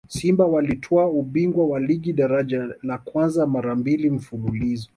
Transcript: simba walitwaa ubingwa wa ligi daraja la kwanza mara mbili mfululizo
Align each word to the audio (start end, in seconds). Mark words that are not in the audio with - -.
simba 0.07 0.45
walitwaa 0.45 1.05
ubingwa 1.07 1.65
wa 1.67 1.79
ligi 1.79 2.13
daraja 2.13 2.69
la 2.83 2.97
kwanza 2.97 3.47
mara 3.47 3.75
mbili 3.75 4.09
mfululizo 4.09 4.89